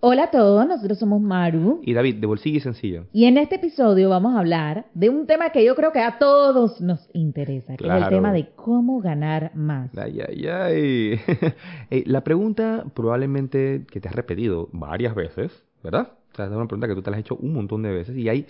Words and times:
Hola 0.00 0.24
a 0.24 0.30
todos, 0.30 0.68
nosotros 0.68 0.98
somos 0.98 1.22
Maru. 1.22 1.80
Y 1.82 1.94
David, 1.94 2.16
de 2.16 2.26
Bolsillo 2.26 2.58
y 2.58 2.60
Sencillo. 2.60 3.06
Y 3.14 3.24
en 3.24 3.38
este 3.38 3.56
episodio 3.56 4.10
vamos 4.10 4.36
a 4.36 4.40
hablar 4.40 4.86
de 4.92 5.08
un 5.08 5.26
tema 5.26 5.50
que 5.50 5.64
yo 5.64 5.74
creo 5.74 5.90
que 5.90 6.00
a 6.00 6.18
todos 6.18 6.82
nos 6.82 7.08
interesa, 7.14 7.76
que 7.76 7.86
es 7.86 7.92
el 7.92 8.08
tema 8.10 8.30
de 8.30 8.50
cómo 8.54 9.00
ganar 9.00 9.52
más. 9.54 9.96
Ay, 9.96 10.20
ay, 10.20 10.46
ay. 10.46 11.20
Eh, 11.90 12.04
la 12.06 12.22
pregunta 12.22 12.84
probablemente 12.94 13.86
que 13.90 14.00
te 14.00 14.08
has 14.08 14.14
repetido 14.14 14.68
varias 14.72 15.14
veces, 15.14 15.64
¿verdad? 15.82 16.12
O 16.32 16.36
sea, 16.36 16.44
es 16.44 16.50
una 16.50 16.66
pregunta 16.66 16.88
que 16.88 16.94
tú 16.94 17.02
te 17.02 17.10
la 17.10 17.16
has 17.16 17.20
hecho 17.22 17.36
un 17.36 17.54
montón 17.54 17.82
de 17.82 17.90
veces 17.90 18.16
y 18.18 18.28
hay 18.28 18.46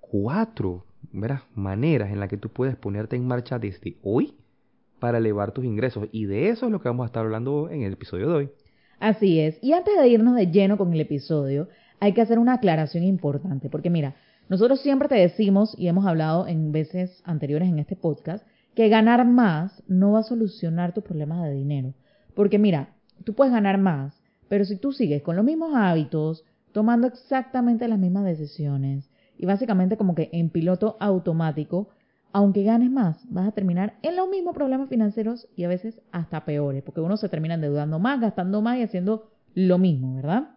cuatro 0.00 0.84
¿verdad? 1.12 1.40
maneras 1.54 2.10
en 2.10 2.20
las 2.20 2.28
que 2.28 2.36
tú 2.36 2.50
puedes 2.50 2.76
ponerte 2.76 3.16
en 3.16 3.26
marcha 3.26 3.58
desde 3.58 3.96
hoy 4.02 4.34
para 4.98 5.16
elevar 5.16 5.52
tus 5.52 5.64
ingresos. 5.64 6.08
Y 6.12 6.26
de 6.26 6.50
eso 6.50 6.66
es 6.66 6.72
lo 6.72 6.80
que 6.80 6.90
vamos 6.90 7.04
a 7.04 7.06
estar 7.06 7.24
hablando 7.24 7.70
en 7.70 7.82
el 7.82 7.94
episodio 7.94 8.28
de 8.28 8.34
hoy. 8.34 8.50
Así 9.00 9.40
es. 9.40 9.58
Y 9.62 9.72
antes 9.72 9.98
de 9.98 10.08
irnos 10.08 10.36
de 10.36 10.48
lleno 10.48 10.76
con 10.76 10.92
el 10.92 11.00
episodio, 11.00 11.68
hay 12.00 12.12
que 12.12 12.20
hacer 12.20 12.38
una 12.38 12.54
aclaración 12.54 13.02
importante, 13.02 13.70
porque 13.70 13.90
mira, 13.90 14.14
nosotros 14.50 14.80
siempre 14.80 15.08
te 15.08 15.14
decimos, 15.14 15.74
y 15.78 15.88
hemos 15.88 16.06
hablado 16.06 16.46
en 16.46 16.70
veces 16.70 17.22
anteriores 17.24 17.68
en 17.68 17.78
este 17.78 17.96
podcast, 17.96 18.46
que 18.74 18.88
ganar 18.88 19.26
más 19.26 19.82
no 19.88 20.12
va 20.12 20.20
a 20.20 20.24
solucionar 20.24 20.92
tus 20.92 21.02
problemas 21.02 21.42
de 21.42 21.52
dinero. 21.52 21.94
Porque 22.34 22.58
mira, 22.58 22.90
tú 23.24 23.34
puedes 23.34 23.52
ganar 23.52 23.78
más, 23.78 24.20
pero 24.48 24.64
si 24.64 24.76
tú 24.76 24.92
sigues 24.92 25.22
con 25.22 25.34
los 25.34 25.44
mismos 25.44 25.72
hábitos, 25.74 26.44
tomando 26.72 27.06
exactamente 27.06 27.88
las 27.88 27.98
mismas 27.98 28.24
decisiones, 28.24 29.10
y 29.38 29.46
básicamente 29.46 29.96
como 29.96 30.14
que 30.14 30.28
en 30.32 30.50
piloto 30.50 30.98
automático, 31.00 31.88
aunque 32.32 32.62
ganes 32.62 32.90
más, 32.90 33.18
vas 33.30 33.48
a 33.48 33.52
terminar 33.52 33.98
en 34.02 34.16
los 34.16 34.28
mismos 34.28 34.54
problemas 34.54 34.88
financieros 34.88 35.48
y 35.56 35.64
a 35.64 35.68
veces 35.68 36.00
hasta 36.12 36.44
peores, 36.44 36.82
porque 36.82 37.00
uno 37.00 37.16
se 37.16 37.28
termina 37.28 37.54
endeudando 37.54 37.98
más, 37.98 38.20
gastando 38.20 38.62
más 38.62 38.78
y 38.78 38.82
haciendo 38.82 39.30
lo 39.54 39.78
mismo, 39.78 40.14
¿verdad? 40.14 40.50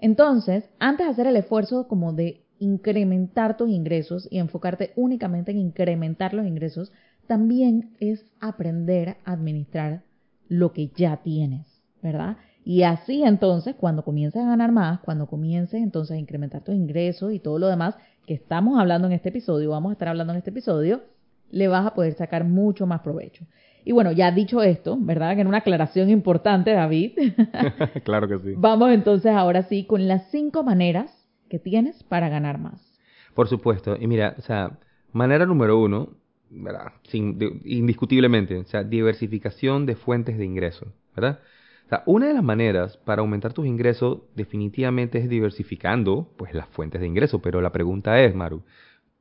Entonces, 0.00 0.68
antes 0.78 1.06
de 1.06 1.12
hacer 1.12 1.26
el 1.26 1.36
esfuerzo 1.36 1.88
como 1.88 2.12
de 2.12 2.44
incrementar 2.58 3.56
tus 3.56 3.70
ingresos 3.70 4.28
y 4.30 4.38
enfocarte 4.38 4.92
únicamente 4.96 5.50
en 5.50 5.58
incrementar 5.58 6.34
los 6.34 6.46
ingresos, 6.46 6.92
también 7.26 7.94
es 8.00 8.24
aprender 8.40 9.18
a 9.24 9.32
administrar 9.32 10.04
lo 10.48 10.72
que 10.72 10.88
ya 10.96 11.18
tienes, 11.18 11.66
¿verdad? 12.02 12.36
Y 12.64 12.82
así 12.82 13.22
entonces, 13.22 13.74
cuando 13.76 14.04
comiences 14.04 14.42
a 14.42 14.46
ganar 14.46 14.72
más, 14.72 15.00
cuando 15.00 15.26
comiences 15.26 15.82
entonces 15.82 16.16
a 16.16 16.20
incrementar 16.20 16.62
tus 16.62 16.74
ingresos 16.74 17.32
y 17.32 17.38
todo 17.38 17.58
lo 17.58 17.68
demás, 17.68 17.96
que 18.26 18.34
estamos 18.34 18.78
hablando 18.78 19.06
en 19.06 19.14
este 19.14 19.30
episodio, 19.30 19.70
vamos 19.70 19.90
a 19.90 19.92
estar 19.94 20.08
hablando 20.08 20.32
en 20.34 20.38
este 20.38 20.50
episodio, 20.50 21.02
le 21.50 21.68
vas 21.68 21.86
a 21.86 21.94
poder 21.94 22.12
sacar 22.14 22.44
mucho 22.44 22.86
más 22.86 23.00
provecho. 23.00 23.46
Y 23.84 23.92
bueno, 23.92 24.12
ya 24.12 24.30
dicho 24.30 24.62
esto, 24.62 24.98
¿verdad? 25.00 25.34
Que 25.34 25.40
en 25.40 25.46
una 25.46 25.58
aclaración 25.58 26.10
importante, 26.10 26.72
David. 26.72 27.12
claro 28.04 28.28
que 28.28 28.38
sí. 28.38 28.54
Vamos 28.56 28.90
entonces 28.90 29.32
ahora 29.32 29.62
sí 29.62 29.84
con 29.84 30.06
las 30.08 30.30
cinco 30.30 30.62
maneras 30.62 31.10
que 31.48 31.58
tienes 31.58 32.02
para 32.02 32.28
ganar 32.28 32.58
más. 32.58 32.98
Por 33.34 33.48
supuesto. 33.48 33.96
Y 33.98 34.06
mira, 34.06 34.34
o 34.36 34.42
sea, 34.42 34.78
manera 35.12 35.46
número 35.46 35.78
uno, 35.78 36.10
¿verdad? 36.50 36.92
Sin, 37.04 37.38
indiscutiblemente, 37.64 38.58
o 38.58 38.64
sea, 38.64 38.84
diversificación 38.84 39.86
de 39.86 39.96
fuentes 39.96 40.36
de 40.38 40.44
ingreso, 40.44 40.92
¿verdad? 41.14 41.40
Sea, 41.88 42.02
una 42.04 42.26
de 42.26 42.34
las 42.34 42.44
maneras 42.44 42.98
para 42.98 43.22
aumentar 43.22 43.54
tus 43.54 43.66
ingresos 43.66 44.18
definitivamente 44.34 45.18
es 45.18 45.28
diversificando 45.28 46.28
pues 46.36 46.52
las 46.52 46.68
fuentes 46.68 47.00
de 47.00 47.06
ingreso, 47.06 47.40
pero 47.40 47.62
la 47.62 47.72
pregunta 47.72 48.20
es, 48.20 48.34
Maru, 48.34 48.62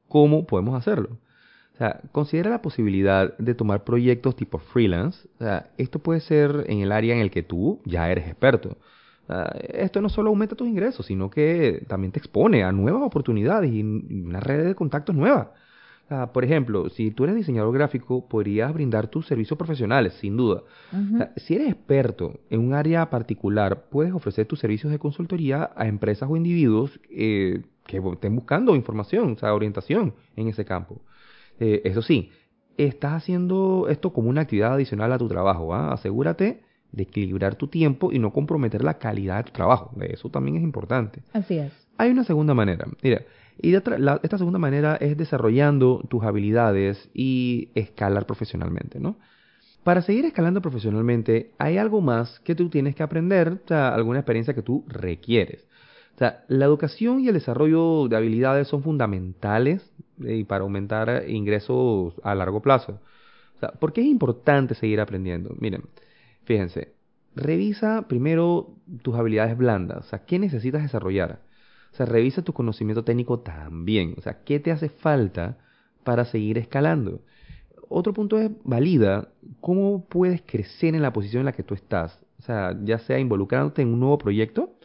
¿cómo 0.07 0.45
podemos 0.45 0.75
hacerlo? 0.75 1.17
O 1.75 1.77
sea, 1.77 2.01
considera 2.11 2.49
la 2.49 2.61
posibilidad 2.61 3.37
de 3.37 3.53
tomar 3.53 3.83
proyectos 3.83 4.35
tipo 4.35 4.57
freelance. 4.57 5.27
O 5.35 5.43
sea, 5.43 5.69
esto 5.77 5.99
puede 5.99 6.19
ser 6.21 6.65
en 6.67 6.79
el 6.79 6.91
área 6.91 7.15
en 7.15 7.21
el 7.21 7.31
que 7.31 7.43
tú 7.43 7.79
ya 7.85 8.09
eres 8.11 8.27
experto. 8.27 8.77
Esto 9.69 10.01
no 10.01 10.09
solo 10.09 10.29
aumenta 10.29 10.55
tus 10.55 10.67
ingresos, 10.67 11.05
sino 11.05 11.29
que 11.29 11.85
también 11.87 12.11
te 12.11 12.19
expone 12.19 12.63
a 12.63 12.71
nuevas 12.71 13.03
oportunidades 13.03 13.71
y 13.71 13.83
una 13.83 14.39
red 14.39 14.65
de 14.65 14.75
contactos 14.75 15.15
nueva 15.15 15.53
por 16.33 16.43
ejemplo, 16.45 16.89
si 16.89 17.11
tú 17.11 17.25
eres 17.25 17.35
diseñador 17.35 17.73
gráfico, 17.73 18.27
podrías 18.27 18.73
brindar 18.73 19.07
tus 19.07 19.27
servicios 19.27 19.57
profesionales, 19.57 20.13
sin 20.13 20.37
duda. 20.37 20.63
si 21.35 21.55
eres 21.55 21.69
experto 21.69 22.39
en 22.49 22.61
un 22.61 22.73
área 22.73 23.09
particular, 23.09 23.85
puedes 23.89 24.13
ofrecer 24.13 24.45
tus 24.45 24.59
servicios 24.59 24.91
de 24.91 24.99
consultoría 24.99 25.71
a 25.75 25.87
empresas 25.87 26.29
o 26.29 26.37
individuos 26.37 26.99
eh, 27.09 27.63
que 27.85 27.97
estén 27.97 28.35
buscando 28.35 28.75
información, 28.75 29.33
o 29.33 29.37
sea, 29.37 29.53
orientación 29.53 30.13
en 30.35 30.47
ese 30.47 30.65
campo. 30.65 31.01
Eh, 31.59 31.81
eso 31.85 32.01
sí, 32.01 32.31
estás 32.77 33.13
haciendo 33.13 33.87
esto 33.89 34.13
como 34.13 34.29
una 34.29 34.41
actividad 34.41 34.73
adicional 34.73 35.11
a 35.11 35.17
tu 35.17 35.27
trabajo. 35.27 35.73
¿ah? 35.73 35.93
Asegúrate 35.93 36.61
de 36.97 37.03
equilibrar 37.03 37.55
tu 37.55 37.67
tiempo 37.67 38.11
y 38.11 38.19
no 38.19 38.33
comprometer 38.33 38.83
la 38.83 38.95
calidad 38.95 39.37
de 39.37 39.43
tu 39.45 39.51
trabajo. 39.53 39.91
Eso 40.01 40.29
también 40.29 40.57
es 40.57 40.63
importante. 40.63 41.21
Así 41.31 41.57
es. 41.57 41.71
Hay 41.97 42.11
una 42.11 42.23
segunda 42.25 42.53
manera. 42.53 42.85
Mira, 43.01 43.21
y 43.59 43.73
esta 43.73 44.37
segunda 44.37 44.59
manera 44.59 44.97
es 44.97 45.17
desarrollando 45.17 46.03
tus 46.09 46.23
habilidades 46.23 47.09
y 47.13 47.69
escalar 47.75 48.25
profesionalmente, 48.25 48.99
¿no? 48.99 49.17
Para 49.83 50.01
seguir 50.01 50.25
escalando 50.25 50.61
profesionalmente, 50.61 51.51
hay 51.57 51.77
algo 51.77 52.01
más 52.01 52.39
que 52.41 52.55
tú 52.55 52.69
tienes 52.69 52.93
que 52.93 53.03
aprender, 53.03 53.61
o 53.63 53.67
sea, 53.67 53.95
alguna 53.95 54.19
experiencia 54.19 54.53
que 54.53 54.61
tú 54.61 54.83
requieres. 54.87 55.65
O 56.15 56.17
sea, 56.17 56.43
la 56.49 56.65
educación 56.65 57.21
y 57.21 57.29
el 57.29 57.35
desarrollo 57.35 58.07
de 58.07 58.17
habilidades 58.17 58.67
son 58.67 58.83
fundamentales 58.83 59.89
eh, 60.25 60.43
para 60.45 60.63
aumentar 60.63 61.23
ingresos 61.29 62.15
a 62.23 62.35
largo 62.35 62.61
plazo. 62.61 62.99
O 63.55 63.59
sea, 63.59 63.69
¿por 63.69 63.93
qué 63.93 64.01
es 64.01 64.07
importante 64.07 64.75
seguir 64.75 64.99
aprendiendo? 64.99 65.55
Miren, 65.59 65.83
fíjense, 66.47 66.93
revisa 67.35 68.07
primero 68.07 68.77
tus 69.01 69.15
habilidades 69.15 69.57
blandas, 69.57 69.97
o 70.05 70.09
sea, 70.09 70.25
¿qué 70.25 70.39
necesitas 70.39 70.81
desarrollar? 70.81 71.41
O 71.91 71.95
sea, 71.97 72.05
revisa 72.05 72.41
tu 72.41 72.53
conocimiento 72.53 73.03
técnico 73.03 73.39
también. 73.39 74.15
O 74.17 74.21
sea, 74.21 74.43
¿qué 74.43 74.59
te 74.59 74.71
hace 74.71 74.87
falta 74.89 75.57
para 76.03 76.25
seguir 76.25 76.57
escalando? 76.57 77.21
Otro 77.89 78.13
punto 78.13 78.39
es, 78.39 78.51
valida 78.63 79.29
cómo 79.61 80.05
puedes 80.05 80.41
crecer 80.41 80.95
en 80.95 81.01
la 81.01 81.11
posición 81.13 81.41
en 81.41 81.45
la 81.45 81.53
que 81.53 81.63
tú 81.63 81.73
estás. 81.73 82.19
O 82.39 82.43
sea, 82.43 82.77
ya 82.83 82.99
sea 82.99 83.19
involucrándote 83.19 83.81
en 83.81 83.89
un 83.89 83.99
nuevo 83.99 84.17
proyecto 84.17 84.75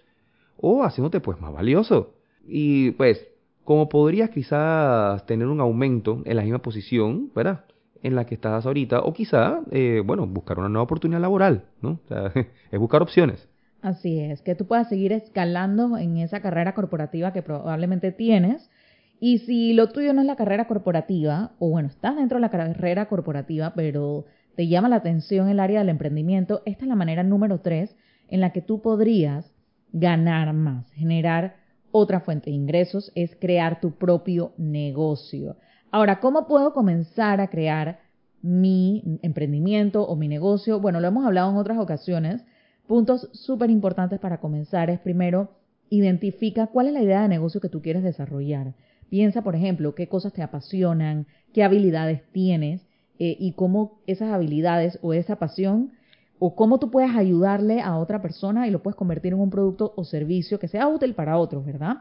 o 0.56 0.84
haciéndote 0.84 1.20
pues 1.20 1.40
más 1.40 1.52
valioso. 1.52 2.14
Y 2.46 2.92
pues, 2.92 3.28
como 3.64 3.88
podrías 3.88 4.30
quizás 4.30 5.24
tener 5.26 5.46
un 5.46 5.60
aumento 5.60 6.22
en 6.24 6.36
la 6.36 6.42
misma 6.42 6.62
posición, 6.62 7.30
¿verdad? 7.34 7.64
En 8.02 8.16
la 8.16 8.26
que 8.26 8.34
estás 8.34 8.66
ahorita, 8.66 9.00
o 9.00 9.12
quizá, 9.12 9.60
eh, 9.70 10.02
bueno, 10.04 10.26
buscar 10.26 10.58
una 10.58 10.68
nueva 10.68 10.84
oportunidad 10.84 11.20
laboral, 11.20 11.64
¿no? 11.80 12.00
O 12.04 12.08
sea, 12.08 12.32
es 12.70 12.78
buscar 12.80 13.02
opciones. 13.02 13.48
Así 13.80 14.20
es, 14.20 14.42
que 14.42 14.54
tú 14.54 14.66
puedas 14.66 14.88
seguir 14.88 15.12
escalando 15.12 15.98
en 15.98 16.16
esa 16.16 16.40
carrera 16.40 16.74
corporativa 16.74 17.32
que 17.32 17.42
probablemente 17.42 18.12
tienes. 18.12 18.70
Y 19.18 19.38
si 19.38 19.72
lo 19.72 19.88
tuyo 19.88 20.12
no 20.12 20.20
es 20.20 20.26
la 20.26 20.36
carrera 20.36 20.66
corporativa, 20.66 21.52
o 21.58 21.70
bueno, 21.70 21.88
estás 21.88 22.16
dentro 22.16 22.38
de 22.38 22.42
la 22.42 22.50
carrera 22.50 23.06
corporativa, 23.06 23.72
pero 23.74 24.24
te 24.56 24.68
llama 24.68 24.88
la 24.88 24.96
atención 24.96 25.48
el 25.48 25.60
área 25.60 25.80
del 25.80 25.88
emprendimiento, 25.88 26.62
esta 26.64 26.84
es 26.84 26.88
la 26.88 26.96
manera 26.96 27.22
número 27.22 27.60
tres 27.60 27.96
en 28.28 28.40
la 28.40 28.50
que 28.50 28.62
tú 28.62 28.80
podrías 28.82 29.52
ganar 29.92 30.52
más, 30.52 30.90
generar 30.92 31.56
otra 31.90 32.20
fuente 32.20 32.50
de 32.50 32.56
ingresos, 32.56 33.12
es 33.14 33.36
crear 33.36 33.80
tu 33.80 33.92
propio 33.92 34.52
negocio. 34.56 35.56
Ahora, 35.92 36.18
¿cómo 36.18 36.48
puedo 36.48 36.72
comenzar 36.72 37.40
a 37.40 37.48
crear 37.48 38.00
mi 38.42 39.20
emprendimiento 39.22 40.02
o 40.04 40.16
mi 40.16 40.26
negocio? 40.26 40.80
Bueno, 40.80 40.98
lo 40.98 41.06
hemos 41.06 41.24
hablado 41.24 41.52
en 41.52 41.56
otras 41.56 41.78
ocasiones, 41.78 42.42
Puntos 42.86 43.28
súper 43.32 43.70
importantes 43.70 44.18
para 44.18 44.38
comenzar 44.38 44.90
es 44.90 44.98
primero, 45.00 45.50
identifica 45.88 46.66
cuál 46.66 46.88
es 46.88 46.92
la 46.92 47.02
idea 47.02 47.22
de 47.22 47.28
negocio 47.28 47.60
que 47.60 47.68
tú 47.68 47.80
quieres 47.80 48.02
desarrollar. 48.02 48.74
Piensa, 49.08 49.42
por 49.42 49.54
ejemplo, 49.54 49.94
qué 49.94 50.08
cosas 50.08 50.32
te 50.32 50.42
apasionan, 50.42 51.26
qué 51.52 51.62
habilidades 51.62 52.22
tienes 52.32 52.82
eh, 53.18 53.36
y 53.38 53.52
cómo 53.52 54.00
esas 54.06 54.32
habilidades 54.32 54.98
o 55.02 55.14
esa 55.14 55.36
pasión 55.36 55.92
o 56.38 56.56
cómo 56.56 56.78
tú 56.78 56.90
puedes 56.90 57.14
ayudarle 57.14 57.80
a 57.80 57.98
otra 57.98 58.20
persona 58.20 58.66
y 58.66 58.70
lo 58.70 58.82
puedes 58.82 58.96
convertir 58.96 59.32
en 59.32 59.40
un 59.40 59.50
producto 59.50 59.92
o 59.96 60.04
servicio 60.04 60.58
que 60.58 60.66
sea 60.66 60.88
útil 60.88 61.14
para 61.14 61.38
otros, 61.38 61.64
¿verdad? 61.64 61.98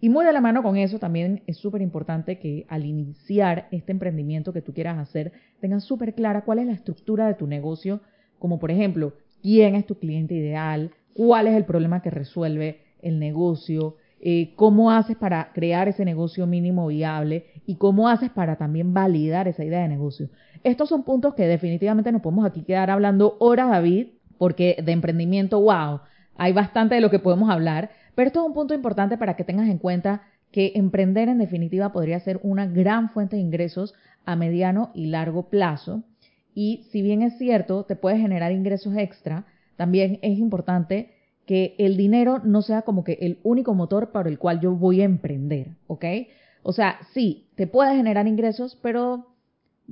Y 0.00 0.08
muy 0.08 0.24
de 0.24 0.32
la 0.32 0.40
mano 0.40 0.62
con 0.62 0.76
eso 0.76 0.98
también 0.98 1.42
es 1.46 1.58
súper 1.58 1.82
importante 1.82 2.38
que 2.38 2.64
al 2.68 2.86
iniciar 2.86 3.68
este 3.70 3.92
emprendimiento 3.92 4.52
que 4.52 4.62
tú 4.62 4.72
quieras 4.72 4.98
hacer, 4.98 5.32
tengas 5.60 5.84
súper 5.84 6.14
clara 6.14 6.44
cuál 6.44 6.58
es 6.58 6.66
la 6.66 6.72
estructura 6.72 7.26
de 7.26 7.34
tu 7.34 7.46
negocio, 7.46 8.00
como 8.38 8.58
por 8.58 8.70
ejemplo, 8.70 9.12
quién 9.42 9.74
es 9.74 9.86
tu 9.86 9.96
cliente 9.96 10.34
ideal, 10.34 10.92
cuál 11.12 11.48
es 11.48 11.54
el 11.54 11.66
problema 11.66 12.00
que 12.00 12.10
resuelve 12.10 12.80
el 13.02 13.18
negocio, 13.18 13.96
eh, 14.22 14.54
cómo 14.56 14.90
haces 14.90 15.16
para 15.16 15.52
crear 15.52 15.88
ese 15.88 16.04
negocio 16.04 16.46
mínimo 16.46 16.86
viable 16.86 17.46
y 17.66 17.76
cómo 17.76 18.08
haces 18.08 18.30
para 18.30 18.56
también 18.56 18.94
validar 18.94 19.48
esa 19.48 19.64
idea 19.64 19.80
de 19.80 19.88
negocio. 19.88 20.28
Estos 20.62 20.88
son 20.88 21.04
puntos 21.04 21.34
que 21.34 21.46
definitivamente 21.46 22.12
nos 22.12 22.22
podemos 22.22 22.46
aquí 22.46 22.62
quedar 22.62 22.90
hablando 22.90 23.36
horas, 23.38 23.70
David, 23.70 24.08
porque 24.38 24.76
de 24.82 24.92
emprendimiento, 24.92 25.60
wow, 25.60 26.00
hay 26.36 26.52
bastante 26.52 26.94
de 26.94 27.00
lo 27.02 27.10
que 27.10 27.18
podemos 27.18 27.50
hablar, 27.50 27.90
pero 28.14 28.28
esto 28.28 28.40
es 28.40 28.46
un 28.46 28.54
punto 28.54 28.74
importante 28.74 29.16
para 29.18 29.36
que 29.36 29.44
tengas 29.44 29.68
en 29.68 29.78
cuenta 29.78 30.22
que 30.50 30.72
emprender 30.74 31.28
en 31.28 31.38
definitiva 31.38 31.92
podría 31.92 32.20
ser 32.20 32.40
una 32.42 32.66
gran 32.66 33.10
fuente 33.10 33.36
de 33.36 33.42
ingresos 33.42 33.94
a 34.24 34.36
mediano 34.36 34.90
y 34.94 35.06
largo 35.06 35.48
plazo. 35.48 36.02
Y 36.54 36.86
si 36.90 37.02
bien 37.02 37.22
es 37.22 37.38
cierto, 37.38 37.84
te 37.84 37.96
puede 37.96 38.18
generar 38.18 38.52
ingresos 38.52 38.96
extra, 38.96 39.44
también 39.76 40.18
es 40.22 40.38
importante 40.38 41.12
que 41.46 41.74
el 41.78 41.96
dinero 41.96 42.40
no 42.44 42.62
sea 42.62 42.82
como 42.82 43.02
que 43.02 43.18
el 43.20 43.38
único 43.42 43.74
motor 43.74 44.10
para 44.10 44.28
el 44.28 44.38
cual 44.38 44.60
yo 44.60 44.72
voy 44.72 45.00
a 45.00 45.04
emprender, 45.04 45.68
¿ok? 45.86 46.04
O 46.62 46.72
sea, 46.72 46.98
sí, 47.12 47.46
te 47.54 47.66
puede 47.66 47.96
generar 47.96 48.26
ingresos, 48.26 48.78
pero 48.82 49.26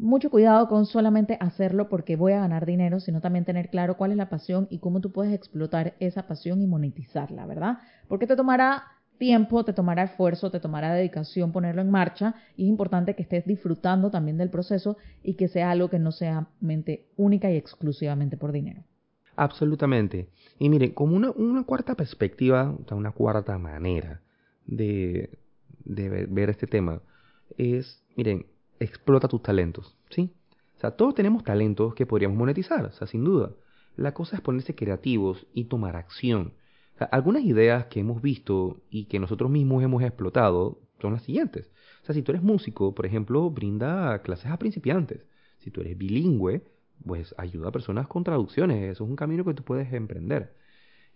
mucho 0.01 0.31
cuidado 0.31 0.69
con 0.69 0.87
solamente 0.87 1.37
hacerlo 1.41 1.89
porque 1.89 2.17
voy 2.17 2.33
a 2.33 2.41
ganar 2.41 2.67
dinero, 2.67 3.01
sino 3.01 3.21
también 3.21 3.45
tener 3.45 3.71
claro 3.71 3.97
cuál 3.97 4.13
es 4.13 4.17
la 4.17 4.29
pasión 4.29 4.67
y 4.71 4.79
cómo 4.79 5.01
tú 5.01 5.13
puedes 5.13 5.35
explotar 5.35 5.95
esa 6.01 6.27
pasión 6.27 6.63
y 6.63 6.67
monetizarla, 6.67 7.47
¿verdad? 7.47 7.79
Porque 8.09 8.27
te 8.27 8.37
tomará 8.37 8.85
tiempo, 9.19 9.65
te 9.65 9.73
tomará 9.73 10.05
esfuerzo, 10.05 10.51
te 10.51 10.61
tomará 10.61 10.95
dedicación 10.95 11.53
ponerlo 11.53 11.83
en 11.83 11.91
marcha 11.91 12.35
y 12.57 12.65
es 12.65 12.69
importante 12.69 13.15
que 13.15 13.23
estés 13.23 13.45
disfrutando 13.45 14.11
también 14.11 14.39
del 14.39 14.51
proceso 14.51 14.97
y 15.23 15.35
que 15.35 15.49
sea 15.49 15.71
algo 15.71 15.91
que 15.91 15.99
no 15.99 16.13
sea 16.13 16.49
mente 16.61 17.07
única 17.17 17.51
y 17.51 17.57
exclusivamente 17.57 18.37
por 18.37 18.53
dinero. 18.53 18.85
Absolutamente. 19.37 20.29
Y 20.59 20.69
miren, 20.69 20.93
como 20.93 21.17
una, 21.17 21.31
una 21.33 21.65
cuarta 21.65 21.95
perspectiva, 21.95 22.75
una 22.91 23.13
cuarta 23.13 23.59
manera 23.59 24.21
de, 24.67 25.39
de 25.85 26.27
ver 26.27 26.51
este 26.51 26.67
tema 26.67 27.01
es, 27.57 28.03
miren, 28.17 28.47
explota 28.81 29.29
tus 29.29 29.43
talentos, 29.43 29.97
¿sí? 30.11 30.33
O 30.77 30.81
sea, 30.81 30.93
todos 30.93 31.15
tenemos 31.15 31.43
talentos 31.43 31.95
que 31.95 32.07
podríamos 32.07 32.39
monetizar, 32.39 32.85
o 32.85 32.93
sea, 32.93 33.07
sin 33.07 33.25
duda. 33.25 33.51
La 33.97 34.15
cosa 34.15 34.37
es 34.37 34.43
ponerse 34.43 34.75
creativos 34.75 35.47
y 35.53 35.65
tomar 35.65 35.97
acción. 35.97 36.55
Algunas 37.11 37.43
ideas 37.43 37.87
que 37.87 38.01
hemos 38.01 38.23
visto 38.23 38.81
y 38.91 39.07
que 39.07 39.19
nosotros 39.19 39.51
mismos 39.51 39.83
hemos 39.83 40.03
explotado 40.03 40.81
son 41.01 41.13
las 41.13 41.23
siguientes. 41.23 41.71
O 42.03 42.07
sea, 42.07 42.15
si 42.15 42.23
tú 42.23 42.33
eres 42.33 42.43
músico, 42.43 42.95
por 42.95 43.07
ejemplo, 43.07 43.51
brinda 43.51 44.23
clases 44.23 44.51
a 44.51 44.59
principiantes. 44.59 45.27
Si 45.59 45.71
tú 45.71 45.81
eres 45.81 45.99
bilingüe, 45.99 46.63
pues 47.05 47.35
ayuda 47.39 47.69
a 47.69 47.73
personas 47.73 48.07
con 48.07 48.25
traducciones. 48.25 48.83
Eso 48.93 49.05
es 49.05 49.11
un 49.11 49.17
camino 49.17 49.45
que 49.45 49.55
tú 49.55 49.63
puedes 49.65 49.93
emprender. 49.93 50.55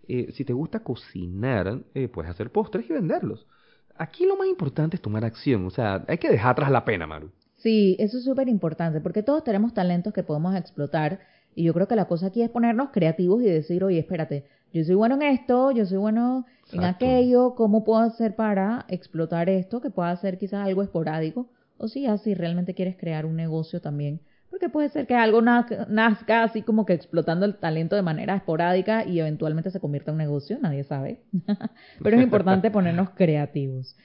Eh, 0.07 0.31
si 0.33 0.43
te 0.43 0.53
gusta 0.53 0.83
cocinar, 0.83 1.83
eh, 1.93 2.09
puedes 2.09 2.31
hacer 2.31 2.51
postres 2.51 2.89
y 2.89 2.93
venderlos. 2.93 3.47
Aquí 3.95 4.25
lo 4.25 4.35
más 4.35 4.47
importante 4.47 4.97
es 4.97 5.01
tomar 5.01 5.23
acción. 5.23 5.65
O 5.65 5.69
sea, 5.69 6.03
hay 6.07 6.17
que 6.17 6.29
dejar 6.29 6.51
atrás 6.51 6.71
la 6.71 6.83
pena, 6.83 7.07
Maru. 7.07 7.31
Sí, 7.63 7.95
eso 7.97 8.17
es 8.17 8.25
súper 8.25 8.49
importante 8.49 8.99
porque 8.99 9.23
todos 9.23 9.45
tenemos 9.45 9.73
talentos 9.73 10.11
que 10.11 10.21
podemos 10.21 10.53
explotar 10.53 11.21
y 11.55 11.63
yo 11.63 11.73
creo 11.73 11.87
que 11.87 11.95
la 11.95 12.09
cosa 12.09 12.27
aquí 12.27 12.41
es 12.41 12.49
ponernos 12.49 12.89
creativos 12.91 13.41
y 13.41 13.45
decir, 13.45 13.85
oye, 13.85 13.99
espérate, 13.99 14.43
yo 14.73 14.83
soy 14.83 14.95
bueno 14.95 15.15
en 15.15 15.21
esto, 15.21 15.71
yo 15.71 15.85
soy 15.85 15.97
bueno 15.97 16.45
en 16.73 16.83
aquello, 16.83 17.55
¿cómo 17.55 17.85
puedo 17.85 18.01
hacer 18.01 18.35
para 18.35 18.85
explotar 18.89 19.47
esto 19.47 19.79
que 19.79 19.91
pueda 19.91 20.13
ser 20.17 20.37
quizás 20.37 20.65
algo 20.67 20.83
esporádico? 20.83 21.47
O 21.77 21.87
si 21.87 22.05
así 22.05 22.33
realmente 22.33 22.73
quieres 22.73 22.97
crear 22.97 23.25
un 23.25 23.37
negocio 23.37 23.79
también, 23.79 24.19
porque 24.49 24.67
puede 24.67 24.89
ser 24.89 25.07
que 25.07 25.15
algo 25.15 25.41
nazca 25.41 26.43
así 26.43 26.63
como 26.63 26.85
que 26.85 26.91
explotando 26.91 27.45
el 27.45 27.55
talento 27.55 27.95
de 27.95 28.01
manera 28.01 28.35
esporádica 28.35 29.05
y 29.05 29.21
eventualmente 29.21 29.71
se 29.71 29.79
convierta 29.79 30.11
en 30.11 30.15
un 30.15 30.17
negocio, 30.17 30.59
nadie 30.61 30.83
sabe. 30.83 31.21
Pero 32.03 32.17
es 32.17 32.23
importante 32.23 32.71
ponernos 32.71 33.11
creativos. 33.11 33.95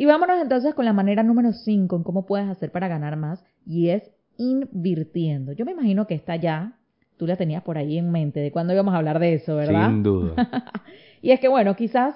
Y 0.00 0.04
vámonos 0.04 0.40
entonces 0.40 0.74
con 0.74 0.84
la 0.84 0.92
manera 0.92 1.24
número 1.24 1.52
5 1.52 1.96
en 1.96 2.02
cómo 2.04 2.24
puedes 2.24 2.48
hacer 2.48 2.70
para 2.70 2.86
ganar 2.86 3.16
más 3.16 3.44
y 3.66 3.88
es 3.88 4.08
invirtiendo. 4.36 5.50
Yo 5.50 5.64
me 5.64 5.72
imagino 5.72 6.06
que 6.06 6.14
esta 6.14 6.36
ya, 6.36 6.78
tú 7.16 7.26
la 7.26 7.34
tenías 7.34 7.64
por 7.64 7.78
ahí 7.78 7.98
en 7.98 8.12
mente 8.12 8.38
de 8.38 8.52
cuándo 8.52 8.72
íbamos 8.72 8.94
a 8.94 8.98
hablar 8.98 9.18
de 9.18 9.34
eso, 9.34 9.56
¿verdad? 9.56 9.88
Sin 9.88 10.04
duda. 10.04 10.34
y 11.20 11.32
es 11.32 11.40
que 11.40 11.48
bueno, 11.48 11.74
quizás 11.74 12.14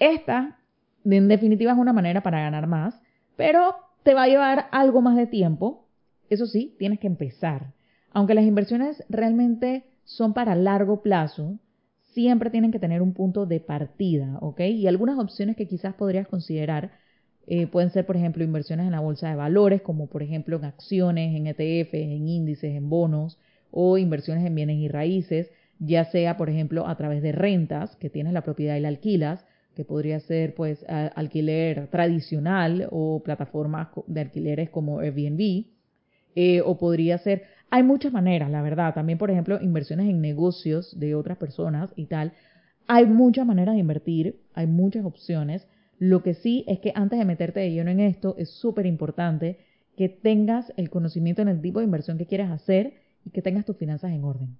esta 0.00 0.58
en 1.04 1.28
definitiva 1.28 1.70
es 1.70 1.78
una 1.78 1.92
manera 1.92 2.20
para 2.20 2.40
ganar 2.40 2.66
más, 2.66 3.00
pero 3.36 3.76
te 4.02 4.12
va 4.12 4.24
a 4.24 4.28
llevar 4.28 4.66
algo 4.72 5.00
más 5.00 5.14
de 5.14 5.28
tiempo. 5.28 5.86
Eso 6.30 6.46
sí, 6.46 6.74
tienes 6.80 6.98
que 6.98 7.06
empezar. 7.06 7.74
Aunque 8.10 8.34
las 8.34 8.44
inversiones 8.44 9.04
realmente 9.08 9.84
son 10.02 10.34
para 10.34 10.56
largo 10.56 11.00
plazo, 11.00 11.60
siempre 12.12 12.50
tienen 12.50 12.72
que 12.72 12.80
tener 12.80 13.02
un 13.02 13.14
punto 13.14 13.46
de 13.46 13.60
partida, 13.60 14.36
¿ok? 14.40 14.62
Y 14.62 14.88
algunas 14.88 15.16
opciones 15.16 15.54
que 15.54 15.68
quizás 15.68 15.94
podrías 15.94 16.26
considerar 16.26 16.90
eh, 17.46 17.66
pueden 17.66 17.90
ser, 17.90 18.06
por 18.06 18.16
ejemplo, 18.16 18.44
inversiones 18.44 18.86
en 18.86 18.92
la 18.92 19.00
bolsa 19.00 19.28
de 19.28 19.36
valores, 19.36 19.82
como 19.82 20.06
por 20.06 20.22
ejemplo 20.22 20.56
en 20.56 20.64
acciones, 20.64 21.34
en 21.34 21.46
ETFs, 21.46 21.94
en 21.94 22.28
índices, 22.28 22.74
en 22.74 22.88
bonos, 22.88 23.38
o 23.70 23.98
inversiones 23.98 24.44
en 24.46 24.54
bienes 24.54 24.76
y 24.76 24.88
raíces, 24.88 25.50
ya 25.78 26.04
sea, 26.04 26.36
por 26.36 26.50
ejemplo, 26.50 26.86
a 26.86 26.96
través 26.96 27.22
de 27.22 27.32
rentas, 27.32 27.96
que 27.96 28.10
tienes 28.10 28.32
la 28.32 28.42
propiedad 28.42 28.76
y 28.76 28.80
la 28.80 28.88
alquilas, 28.88 29.44
que 29.74 29.84
podría 29.84 30.20
ser 30.20 30.54
pues 30.54 30.84
alquiler 30.88 31.86
tradicional 31.88 32.88
o 32.90 33.22
plataformas 33.24 33.88
de 34.06 34.20
alquileres 34.20 34.70
como 34.70 35.00
Airbnb, 35.00 35.66
eh, 36.34 36.60
o 36.60 36.78
podría 36.78 37.18
ser, 37.18 37.44
hay 37.70 37.82
muchas 37.82 38.12
maneras, 38.12 38.50
la 38.50 38.62
verdad, 38.62 38.94
también 38.94 39.18
por 39.18 39.30
ejemplo 39.30 39.58
inversiones 39.60 40.08
en 40.08 40.20
negocios 40.20 40.98
de 40.98 41.14
otras 41.14 41.38
personas 41.38 41.92
y 41.96 42.06
tal, 42.06 42.32
hay 42.86 43.06
muchas 43.06 43.46
maneras 43.46 43.74
de 43.74 43.80
invertir, 43.80 44.40
hay 44.54 44.66
muchas 44.66 45.04
opciones, 45.04 45.66
lo 46.00 46.22
que 46.22 46.32
sí 46.32 46.64
es 46.66 46.80
que 46.80 46.92
antes 46.96 47.18
de 47.18 47.26
meterte 47.26 47.60
de 47.60 47.70
lleno 47.70 47.90
en 47.90 48.00
esto, 48.00 48.34
es 48.38 48.48
súper 48.48 48.86
importante 48.86 49.58
que 49.98 50.08
tengas 50.08 50.72
el 50.78 50.88
conocimiento 50.88 51.42
en 51.42 51.48
el 51.48 51.60
tipo 51.60 51.78
de 51.78 51.84
inversión 51.84 52.16
que 52.16 52.24
quieres 52.24 52.50
hacer 52.50 52.94
y 53.22 53.30
que 53.30 53.42
tengas 53.42 53.66
tus 53.66 53.76
finanzas 53.76 54.10
en 54.12 54.24
orden. 54.24 54.56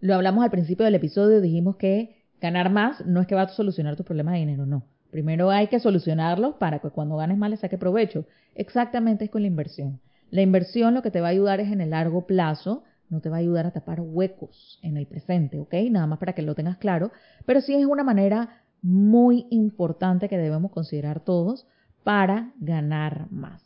Lo 0.00 0.14
hablamos 0.14 0.44
al 0.44 0.52
principio 0.52 0.84
del 0.84 0.94
episodio, 0.94 1.40
dijimos 1.40 1.76
que 1.76 2.22
ganar 2.40 2.70
más 2.70 3.04
no 3.04 3.20
es 3.20 3.26
que 3.26 3.34
va 3.34 3.42
a 3.42 3.48
solucionar 3.48 3.96
tus 3.96 4.06
problemas 4.06 4.34
de 4.34 4.40
dinero, 4.40 4.64
no. 4.64 4.84
Primero 5.10 5.50
hay 5.50 5.66
que 5.66 5.80
solucionarlos 5.80 6.54
para 6.54 6.78
que 6.78 6.90
cuando 6.90 7.16
ganes 7.16 7.38
más 7.38 7.50
le 7.50 7.56
saque 7.56 7.76
provecho. 7.76 8.24
Exactamente 8.54 9.24
es 9.24 9.30
con 9.30 9.42
la 9.42 9.48
inversión. 9.48 10.00
La 10.30 10.42
inversión 10.42 10.94
lo 10.94 11.02
que 11.02 11.10
te 11.10 11.20
va 11.20 11.26
a 11.26 11.32
ayudar 11.32 11.58
es 11.58 11.72
en 11.72 11.80
el 11.80 11.90
largo 11.90 12.24
plazo, 12.24 12.84
no 13.10 13.20
te 13.20 13.28
va 13.28 13.36
a 13.36 13.40
ayudar 13.40 13.66
a 13.66 13.72
tapar 13.72 14.00
huecos 14.00 14.78
en 14.82 14.96
el 14.96 15.06
presente, 15.06 15.58
¿ok? 15.58 15.74
Nada 15.90 16.06
más 16.06 16.20
para 16.20 16.34
que 16.34 16.42
lo 16.42 16.54
tengas 16.54 16.78
claro, 16.78 17.10
pero 17.46 17.60
sí 17.60 17.74
es 17.74 17.84
una 17.84 18.04
manera 18.04 18.61
muy 18.82 19.46
importante 19.50 20.28
que 20.28 20.36
debemos 20.36 20.72
considerar 20.72 21.20
todos 21.20 21.66
para 22.04 22.52
ganar 22.58 23.28
más. 23.30 23.62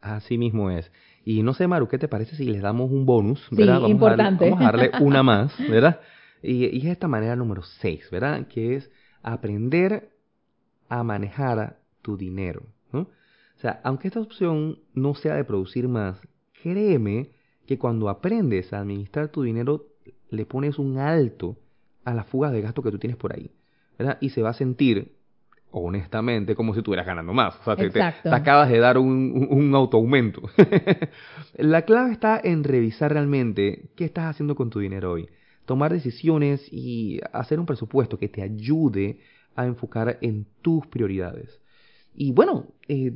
Así 0.00 0.38
mismo 0.38 0.70
es. 0.70 0.90
Y 1.24 1.42
no 1.42 1.54
sé, 1.54 1.66
Maru, 1.66 1.88
¿qué 1.88 1.98
te 1.98 2.08
parece 2.08 2.36
si 2.36 2.44
les 2.44 2.62
damos 2.62 2.90
un 2.90 3.06
bonus? 3.06 3.44
Sí, 3.50 3.62
importante. 3.88 4.50
vamos 4.50 4.60
a 4.60 4.72
darle 4.72 4.90
una 5.00 5.22
más, 5.22 5.52
¿verdad? 5.58 6.00
Y, 6.42 6.66
y, 6.66 6.78
es 6.78 6.92
esta 6.92 7.08
manera 7.08 7.34
número 7.34 7.62
6, 7.62 8.10
¿verdad? 8.10 8.46
Que 8.46 8.76
es 8.76 8.90
aprender 9.22 10.10
a 10.88 11.02
manejar 11.02 11.80
tu 12.02 12.16
dinero, 12.16 12.62
¿no? 12.92 13.00
O 13.00 13.60
sea, 13.60 13.80
aunque 13.82 14.08
esta 14.08 14.20
opción 14.20 14.78
no 14.94 15.14
sea 15.14 15.34
de 15.34 15.44
producir 15.44 15.88
más, 15.88 16.20
créeme 16.62 17.30
que 17.66 17.78
cuando 17.78 18.08
aprendes 18.08 18.72
a 18.72 18.80
administrar 18.80 19.28
tu 19.28 19.42
dinero, 19.42 19.86
le 20.30 20.46
pones 20.46 20.78
un 20.78 20.98
alto 20.98 21.56
a 22.04 22.14
las 22.14 22.26
fugas 22.26 22.52
de 22.52 22.60
gasto 22.60 22.82
que 22.82 22.92
tú 22.92 22.98
tienes 22.98 23.16
por 23.16 23.34
ahí. 23.34 23.50
Y 24.20 24.30
se 24.30 24.42
va 24.42 24.50
a 24.50 24.54
sentir, 24.54 25.12
honestamente, 25.70 26.54
como 26.54 26.72
si 26.72 26.80
estuvieras 26.80 27.06
ganando 27.06 27.32
más. 27.32 27.54
O 27.60 27.64
sea, 27.64 27.76
te, 27.76 28.02
acabas 28.30 28.68
de 28.68 28.78
dar 28.78 28.98
un, 28.98 29.48
un, 29.50 29.74
auto 29.74 29.96
aumento. 29.96 30.42
la 31.56 31.82
clave 31.82 32.12
está 32.12 32.40
en 32.42 32.64
revisar 32.64 33.12
realmente 33.12 33.90
qué 33.96 34.04
estás 34.04 34.26
haciendo 34.26 34.54
con 34.54 34.70
tu 34.70 34.80
dinero 34.80 35.12
hoy. 35.12 35.28
Tomar 35.64 35.92
decisiones 35.92 36.66
y 36.70 37.20
hacer 37.32 37.58
un 37.58 37.66
presupuesto 37.66 38.18
que 38.18 38.28
te 38.28 38.42
ayude 38.42 39.18
a 39.56 39.66
enfocar 39.66 40.18
en 40.20 40.46
tus 40.62 40.86
prioridades. 40.86 41.60
Y 42.14 42.32
bueno, 42.32 42.68
eh, 42.88 43.12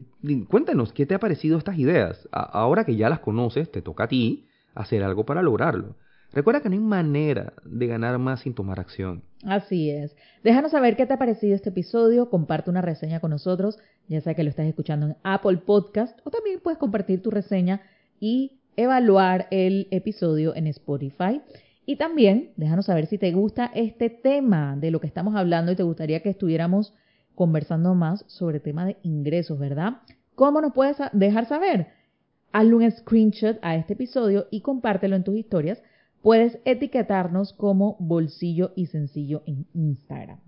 cuéntanos, 0.48 0.92
¿qué 0.92 1.06
te 1.06 1.14
ha 1.14 1.18
parecido 1.18 1.56
estas 1.56 1.78
ideas? 1.78 2.28
ahora 2.32 2.84
que 2.84 2.96
ya 2.96 3.08
las 3.08 3.20
conoces, 3.20 3.70
te 3.70 3.80
toca 3.80 4.04
a 4.04 4.08
ti 4.08 4.46
hacer 4.74 5.02
algo 5.02 5.24
para 5.24 5.42
lograrlo. 5.42 5.96
Recuerda 6.32 6.60
que 6.60 6.68
no 6.68 6.74
hay 6.74 6.80
manera 6.80 7.52
de 7.64 7.86
ganar 7.86 8.18
más 8.18 8.40
sin 8.40 8.54
tomar 8.54 8.78
acción. 8.78 9.22
Así 9.44 9.90
es. 9.90 10.14
Déjanos 10.44 10.70
saber 10.70 10.96
qué 10.96 11.06
te 11.06 11.14
ha 11.14 11.18
parecido 11.18 11.54
este 11.54 11.70
episodio, 11.70 12.30
comparte 12.30 12.70
una 12.70 12.82
reseña 12.82 13.20
con 13.20 13.30
nosotros, 13.30 13.78
ya 14.08 14.20
sea 14.20 14.34
que 14.34 14.44
lo 14.44 14.50
estás 14.50 14.66
escuchando 14.66 15.06
en 15.06 15.16
Apple 15.24 15.58
Podcast 15.58 16.18
o 16.24 16.30
también 16.30 16.60
puedes 16.60 16.78
compartir 16.78 17.20
tu 17.22 17.30
reseña 17.30 17.82
y 18.20 18.60
evaluar 18.76 19.48
el 19.50 19.88
episodio 19.90 20.54
en 20.54 20.68
Spotify. 20.68 21.40
Y 21.84 21.96
también 21.96 22.52
déjanos 22.56 22.86
saber 22.86 23.06
si 23.06 23.18
te 23.18 23.32
gusta 23.32 23.70
este 23.74 24.10
tema 24.10 24.76
de 24.76 24.92
lo 24.92 25.00
que 25.00 25.08
estamos 25.08 25.34
hablando 25.34 25.72
y 25.72 25.76
te 25.76 25.82
gustaría 25.82 26.22
que 26.22 26.30
estuviéramos 26.30 26.94
conversando 27.34 27.94
más 27.94 28.24
sobre 28.28 28.58
el 28.58 28.62
tema 28.62 28.84
de 28.84 28.98
ingresos, 29.02 29.58
¿verdad? 29.58 30.02
¿Cómo 30.36 30.60
nos 30.60 30.72
puedes 30.72 30.96
dejar 31.12 31.46
saber? 31.46 31.88
Hazle 32.52 32.74
un 32.74 32.90
screenshot 32.90 33.58
a 33.62 33.76
este 33.76 33.94
episodio 33.94 34.46
y 34.50 34.60
compártelo 34.60 35.16
en 35.16 35.24
tus 35.24 35.36
historias 35.36 35.82
puedes 36.22 36.58
etiquetarnos 36.64 37.52
como 37.52 37.96
bolsillo 37.98 38.72
y 38.76 38.86
sencillo 38.86 39.42
en 39.46 39.66
Instagram. 39.74 40.38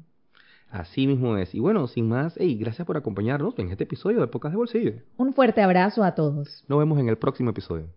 Así 0.71 1.07
mismo 1.07 1.37
es. 1.37 1.55
Y 1.55 1.61
bueno, 1.61 1.87
sin 1.87 2.09
más, 2.09 2.35
hey, 2.38 2.57
gracias 2.59 2.87
por 2.87 2.97
acompañarnos 2.97 3.59
en 3.59 3.71
este 3.71 3.85
episodio 3.85 4.21
de 4.21 4.26
Pocas 4.26 4.52
de 4.52 4.57
Bolsillo. 4.57 4.93
Un 5.19 5.35
fuerte 5.35 5.61
abrazo 5.61 6.02
a 6.02 6.14
todos. 6.14 6.64
Nos 6.67 6.79
vemos 6.79 6.99
en 6.99 7.09
el 7.09 7.19
próximo 7.19 7.50
episodio. 7.50 7.88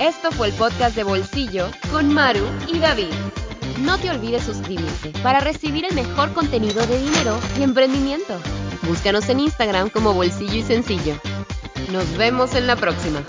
Esto 0.00 0.30
fue 0.32 0.48
el 0.48 0.54
podcast 0.54 0.96
de 0.96 1.04
Bolsillo 1.04 1.66
con 1.92 2.12
Maru 2.12 2.44
y 2.72 2.78
David. 2.78 3.12
No 3.84 3.96
te 3.98 4.10
olvides 4.10 4.42
suscribirte 4.42 5.12
para 5.22 5.38
recibir 5.38 5.84
el 5.84 5.94
mejor 5.94 6.32
contenido 6.32 6.84
de 6.86 6.98
dinero 6.98 7.38
y 7.58 7.62
emprendimiento. 7.62 8.34
Búscanos 8.88 9.28
en 9.28 9.40
Instagram 9.40 9.88
como 9.90 10.14
Bolsillo 10.14 10.54
y 10.54 10.62
Sencillo. 10.62 11.14
Nos 11.92 12.16
vemos 12.18 12.56
en 12.56 12.66
la 12.66 12.74
próxima. 12.74 13.20